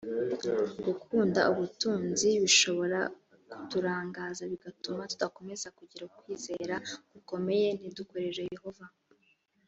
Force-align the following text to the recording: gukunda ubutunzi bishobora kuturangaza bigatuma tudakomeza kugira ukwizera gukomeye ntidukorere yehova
gukunda 0.85 1.41
ubutunzi 1.51 2.29
bishobora 2.43 2.99
kuturangaza 3.51 4.43
bigatuma 4.51 5.01
tudakomeza 5.11 5.67
kugira 5.77 6.03
ukwizera 6.09 6.75
gukomeye 7.13 7.67
ntidukorere 7.79 8.43
yehova 8.53 8.85